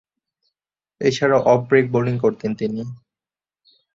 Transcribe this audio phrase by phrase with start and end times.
[1.01, 2.81] এছাড়াও off break bowling করতেন তিনি।